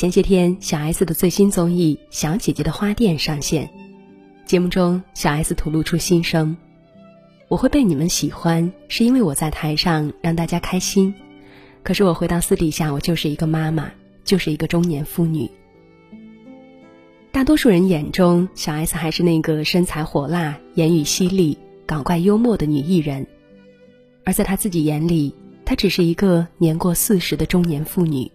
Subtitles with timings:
[0.00, 3.68] 前些天，小 S 的最新综艺《小姐姐的花店》上线。
[4.46, 6.56] 节目中，小 S 吐露出心声
[7.48, 11.14] ：“我会被你们喜欢，是因为我在台上让大家开心。
[11.82, 13.92] 可是我回到私底下，我就是一个妈妈，
[14.24, 15.50] 就是一个中年妇女。”
[17.30, 23.26] 大多数人眼中，小 S 还是那个身材火辣、言语犀利、搞怪幽默的女艺人，
[24.24, 25.34] 而在她自己眼里，
[25.66, 28.32] 她只是一个年过四十的中年妇女。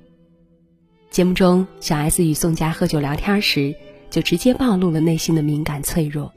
[1.15, 3.73] 节目中，小 S 与宋佳喝酒聊天时，
[4.09, 6.33] 就直接暴露了内心的敏感脆弱。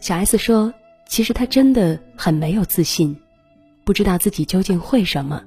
[0.00, 0.72] 小 S 说
[1.06, 3.14] ：“其实她真的很没有自信，
[3.84, 5.42] 不知道自己究竟会什么。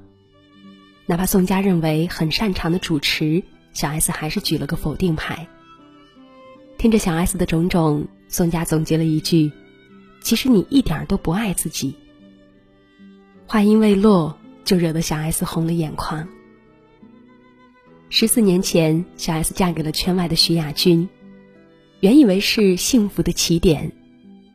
[1.07, 3.41] 哪怕宋佳认为很擅长的主持，
[3.73, 5.47] 小 S 还是举了个否定牌。”
[6.77, 9.51] 听着小 S 的种种，宋佳总结了一句
[10.21, 11.95] ：“其实你一点都不爱自己。”
[13.49, 16.29] 话音未落，就惹得小 S 红了眼眶。
[18.11, 21.07] 十四年前，小 S 嫁给了圈外的徐亚军，
[21.99, 23.91] 原以为是幸福的起点，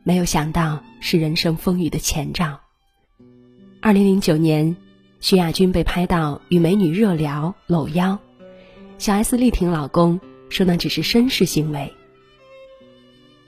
[0.03, 2.59] 没有想到是人生风雨的前兆。
[3.79, 4.75] 二零零九年，
[5.21, 8.19] 徐亚军被拍到与美女热聊搂腰，
[8.97, 10.19] 小 S 力挺老公，
[10.49, 11.93] 说那只是绅士行为。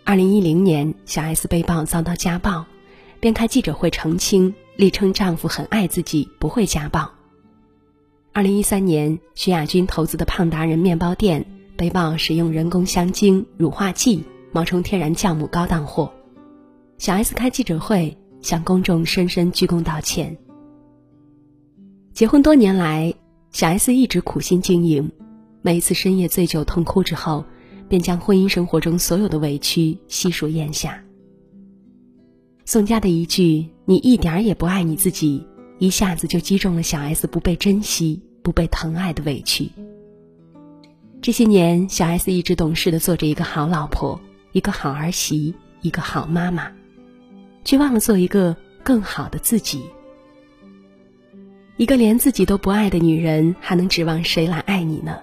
[0.06, 2.66] 二零一零年，小 S 被曝遭到家暴，
[3.20, 7.17] 便开记者会澄清，力称丈夫很爱自己，不会家暴。
[8.38, 11.44] 二零一三年，徐亚军投资的胖达人面包店
[11.76, 16.14] 被曝使用人工香精、乳化剂冒充天然酵母高档货，
[17.00, 20.38] 小 S 开记者会向公众深深鞠躬道歉。
[22.14, 23.12] 结婚多年来，
[23.50, 25.12] 小 S 一直苦心经营，
[25.64, 27.44] 每一次深夜醉酒痛哭之后，
[27.90, 31.04] 便将婚姻生活中所有的委屈悉数咽下。
[32.66, 35.44] 宋佳的一句“你一点儿也不爱你自己”，
[35.80, 38.22] 一下子就击中了小 S 不被珍惜。
[38.48, 39.70] 不被疼爱的委屈。
[41.22, 44.22] 这些年，小 S 一直懂事的做着一个好老婆、
[44.54, 46.72] 一个好儿媳、一个好妈妈，
[47.66, 49.84] 却忘了做一个更好的自己。
[51.76, 55.20] 一个连自己都不爱的女人，还能指望谁来爱你呢？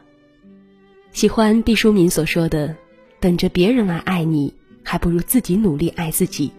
[1.13, 2.77] 喜欢毕淑敏所说的
[3.21, 4.53] ：“等着别人来爱你，
[4.83, 6.53] 还不如自己努力爱自己。”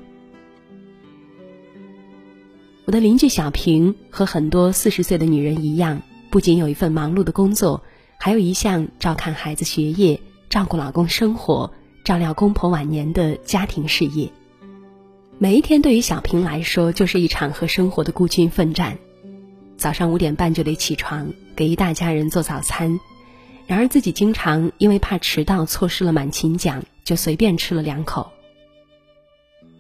[2.85, 6.01] 我的邻居小平和很多四十岁的女人一样。
[6.35, 7.81] 不仅有一份忙碌的工作，
[8.18, 10.19] 还有一项照看孩子学业、
[10.50, 11.72] 照顾老公生活、
[12.03, 14.29] 照料公婆晚年的家庭事业。
[15.38, 18.97] 每一天对于小平来说，就是一场和生活的孤军奋战。
[19.78, 23.00] 早上五点半就得起床，给一大家人做早餐。
[23.66, 28.29] 然而自己经常因为怕迟到，错失了满勤奖，就随便吃了两口。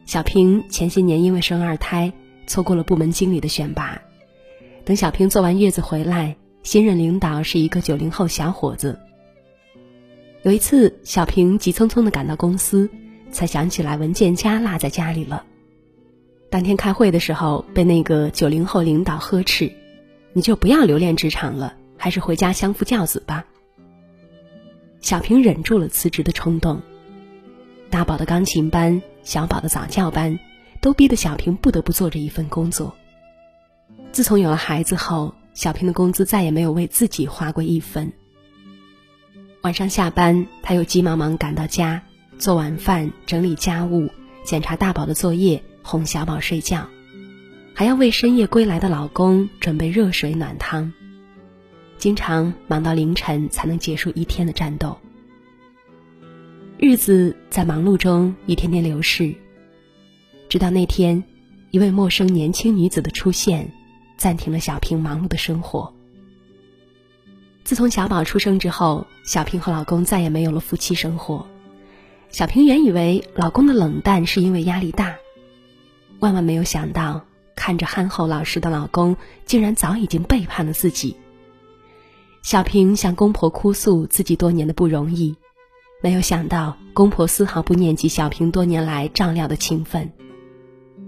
[0.05, 2.13] 小平前些年因为生二胎，
[2.47, 4.01] 错过了部门经理的选拔。
[4.85, 6.37] 等小平坐完月子回来。
[6.65, 8.99] 新任领导是一个九零后小伙子。
[10.41, 12.89] 有一次，小平急匆匆的赶到公司，
[13.31, 15.45] 才想起来文件夹落在家里了。
[16.49, 19.71] 当天开会的时候，被那个九零后领导呵斥
[20.33, 23.45] ：“你就不要留恋职场了，还是回家相夫教子吧。”
[25.01, 26.81] 小平忍住了辞职的冲动。
[27.91, 30.39] 大宝的钢琴班、小宝的早教班，
[30.81, 32.95] 都逼得小平不得不做这一份工作。
[34.11, 38.11] 自从有了孩子后，小平的工资再也没有为自己花过一分。
[39.61, 42.03] 晚上下班，他又急忙忙赶到家，
[42.37, 44.09] 做晚饭、整理家务、
[44.43, 46.87] 检查大宝的作业、哄小宝睡觉，
[47.73, 50.91] 还要为深夜归来的老公准备热水暖汤，
[51.97, 54.95] 经常忙到凌晨才能结束一天的战斗。
[56.77, 59.33] 日子在忙碌中一天天流逝，
[60.49, 61.23] 直到那天，
[61.71, 63.71] 一位陌生年轻女子的出现。
[64.17, 65.93] 暂停了小平忙碌的生活。
[67.63, 71.47] 自从小宝出生之后，小平和老公再也没有了夫妻生活。
[72.29, 75.15] 小平原以为老公的冷淡是因为压力大，
[76.19, 77.25] 万万没有想到，
[77.55, 79.15] 看着憨厚老实的老公，
[79.45, 81.17] 竟然早已经背叛了自己。
[82.43, 85.35] 小平向公婆哭诉自己多年的不容易，
[86.03, 90.11] 没有想到公婆丝毫不念及小平多年来照料的情分，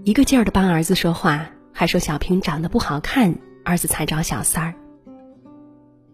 [0.02, 1.48] 一个劲儿的帮儿子说话。
[1.78, 4.74] 还说小平长得不好看，儿子才找小三儿。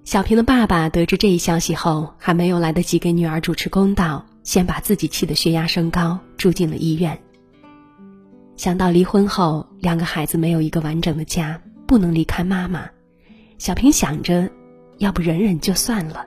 [0.05, 7.19] 小平的爸爸得知这一消息后，还没有来得及给女儿主持公道，先把自己气得血压升高，住进了医院。
[8.57, 12.85] 想到离婚后两个孩子没有一个完整的家，不能离开妈妈，
[13.57, 14.51] 小平想着，
[14.99, 16.27] 要不忍忍就算了。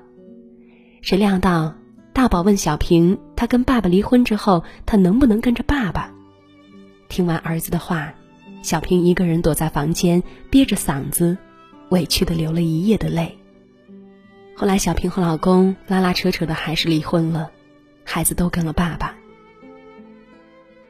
[1.03, 1.75] 谁料到
[2.11, 6.11] 大宝问小平，他跟爸爸离婚之后，他能不能跟着爸爸？
[7.07, 8.11] 听完儿子的话。
[8.61, 11.37] 小平一个人躲在房间，憋着嗓子，
[11.89, 13.37] 委屈的流了一夜的泪。
[14.55, 17.51] 后来小平和老公拉拉扯扯的还是离婚了，
[18.03, 19.15] 孩子都跟了爸爸。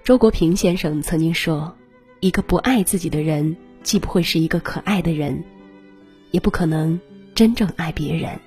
[0.03, 1.75] 周国平先生曾经说
[2.21, 5.43] ：“一个不爱自己的人，既不会是一个可爱的人，
[6.31, 6.99] 也不可能
[7.35, 8.39] 真正爱别人。”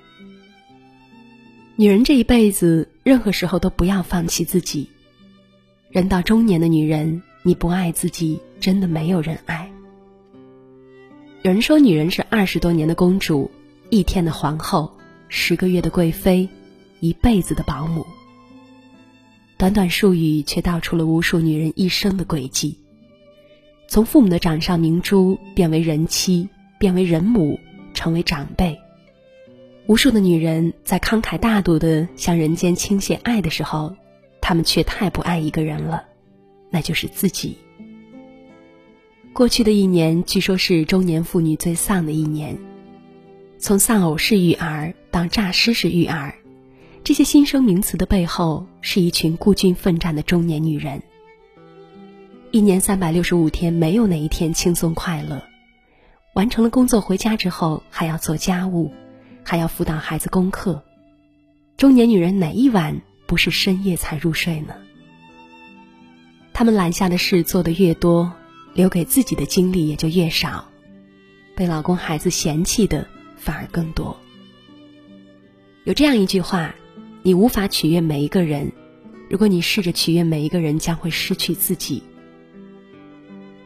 [1.77, 4.89] 女人这一辈子，任何时候都不要放弃自己。
[5.89, 9.71] 人到中年的女人，你不爱自己，真的没有人爱。
[11.41, 13.49] 有人说，女人是二十多年的公主，
[13.89, 14.91] 一天的皇后，
[15.27, 16.47] 十个月的贵妃，
[16.99, 18.05] 一辈子的保姆。
[19.57, 22.77] 短短数语，却道出了无数女人一生的轨迹。
[23.87, 26.47] 从父母的掌上明珠变为人妻，
[26.77, 27.59] 变为人母，
[27.93, 28.77] 成为长辈。
[29.87, 33.95] 无数的女人在慷慨大度的向人间倾泻爱的时候，
[34.39, 36.05] 她们却太不爱一个人了，
[36.71, 37.55] 那就是自己。
[39.31, 42.57] 过去的一年，据说是中年妇女最丧的一年。
[43.59, 46.33] 从丧偶式育儿到诈尸式育儿。
[47.03, 51.01] 这些新生名词的背后，是一群孤军奋战的中年女人。
[52.51, 55.43] 一年三百六十五天，没有哪一天轻松快乐。
[56.33, 58.91] 完成了工作回家之后，还要做家务，
[59.43, 60.83] 还要辅导孩子功课。
[61.77, 64.75] 中年女人哪一晚不是深夜才入睡呢？
[66.61, 68.31] 他们揽下的事做得越多，
[68.75, 70.69] 留给自己的精力也就越少，
[71.55, 74.15] 被老公孩子嫌弃的反而更多。
[75.85, 76.75] 有这样一句话。
[77.23, 78.71] 你无法取悦每一个人，
[79.27, 82.03] 如果你试着取悦每一个人，将会失去自己。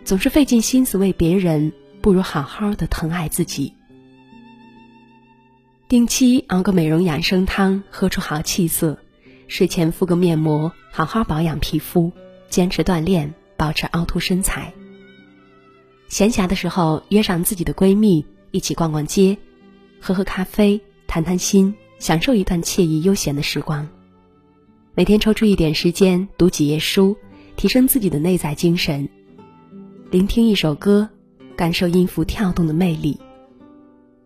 [0.06, 3.74] 总是费尽心思为别人，不如好好的疼爱自己。
[5.90, 8.98] 定期熬个美容养生汤，喝出好气色；
[9.50, 12.14] 睡前敷个面膜，好好保养皮肤；
[12.50, 14.74] 坚持锻炼，保持凹凸身材。
[16.08, 19.38] 闲暇的时候，约上自己的闺蜜一起逛逛街，
[20.00, 21.76] 喝喝咖啡，谈谈心。
[21.98, 23.88] 享受一段惬意悠闲的时光，
[24.96, 27.16] 每天抽出一点时间读几页书，
[27.56, 29.08] 提升自己的内在精神；
[30.12, 31.10] 聆听一首歌，
[31.56, 33.18] 感受音符跳动的魅力。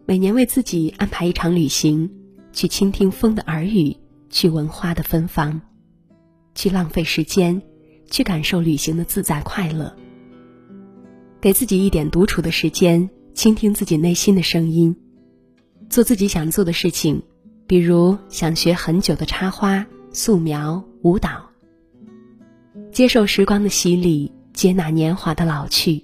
[0.07, 2.09] 每年为自己安排一场旅行，
[2.51, 3.95] 去倾听风的耳语，
[4.31, 5.61] 去闻花的芬芳，
[6.55, 7.61] 去浪费时间，
[8.09, 9.95] 去感受旅行的自在快乐。
[11.41, 14.95] 给自己一点独处的时间，倾听自己内心的声音，
[15.89, 17.21] 做自己想做的事情。
[17.65, 21.51] 比如想学很久的插花、素描、舞蹈，
[22.91, 26.03] 接受时光的洗礼，接纳年华的老去。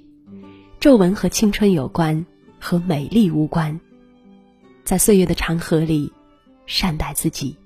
[0.79, 2.23] 皱纹和青春有关，
[2.59, 3.79] 和美丽无关。
[4.83, 6.13] 在岁月的长河里，
[6.67, 7.57] 善待自己。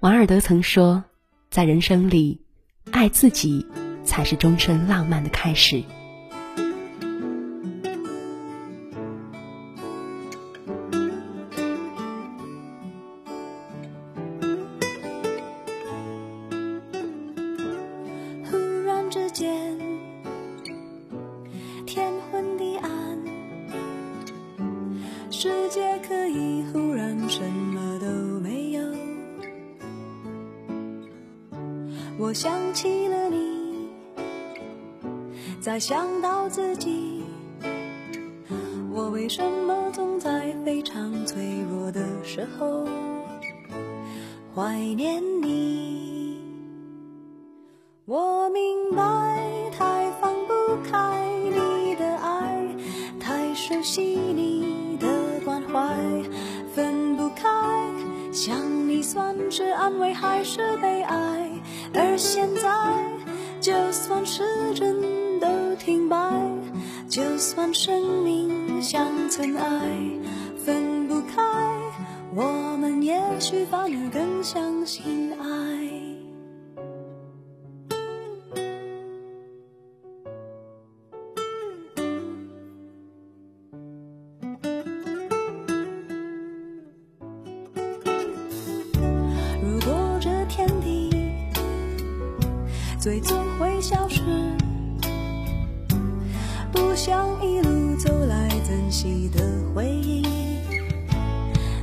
[0.00, 1.04] 王尔德曾说，
[1.50, 2.40] 在人生里，
[2.92, 3.66] 爱自己
[4.04, 5.82] 才是终身浪漫的开始。
[32.28, 33.88] 我想起了你，
[35.62, 37.22] 再想到自己，
[38.92, 42.86] 我为什么总在非常脆弱的时候
[44.54, 46.38] 怀念你？
[48.04, 49.00] 我明白，
[49.72, 50.52] 太放不
[50.84, 52.76] 开你的爱，
[53.18, 55.08] 太熟悉你的
[55.46, 55.96] 关怀，
[56.74, 57.48] 分不开，
[58.32, 58.67] 想
[59.10, 61.50] 算是安慰还是悲哀？
[61.94, 62.68] 而现在，
[63.58, 66.30] 就算时针都停摆，
[67.08, 69.80] 就算生命像尘埃，
[70.62, 71.42] 分不开，
[72.34, 75.77] 我们也许反而更相信爱。
[93.08, 94.20] 会总会消失，
[96.70, 99.42] 不想一路走来珍惜的
[99.74, 100.22] 回忆，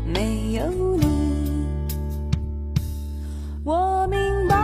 [0.06, 1.66] 没有你，
[3.64, 4.56] 我明白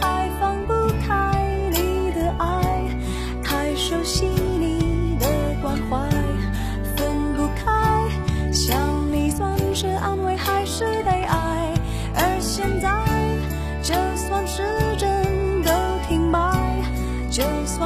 [0.00, 0.72] 太放不
[1.04, 2.96] 开你的爱，
[3.42, 4.26] 太熟悉
[4.60, 5.26] 你的
[5.60, 6.08] 关怀，
[6.94, 8.08] 分不开，
[8.52, 8.78] 想
[9.12, 11.74] 你算是安慰还是悲哀？
[12.14, 12.99] 而现在，